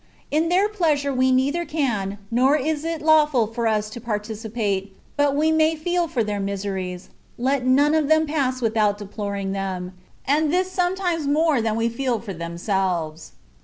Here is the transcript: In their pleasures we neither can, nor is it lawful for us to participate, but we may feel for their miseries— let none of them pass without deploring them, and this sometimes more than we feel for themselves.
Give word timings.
In 0.31 0.49
their 0.49 0.67
pleasures 0.67 1.15
we 1.15 1.31
neither 1.31 1.63
can, 1.63 2.17
nor 2.31 2.57
is 2.57 2.83
it 2.83 3.03
lawful 3.03 3.45
for 3.45 3.67
us 3.67 3.87
to 3.91 4.01
participate, 4.01 4.97
but 5.15 5.35
we 5.35 5.51
may 5.51 5.75
feel 5.75 6.07
for 6.07 6.23
their 6.23 6.39
miseries— 6.39 7.09
let 7.51 7.67
none 7.67 7.93
of 7.93 8.07
them 8.07 8.25
pass 8.25 8.61
without 8.63 8.97
deploring 8.97 9.51
them, 9.51 9.93
and 10.25 10.51
this 10.51 10.71
sometimes 10.71 11.27
more 11.27 11.61
than 11.61 11.75
we 11.75 11.87
feel 11.87 12.19
for 12.19 12.33
themselves. 12.33 13.33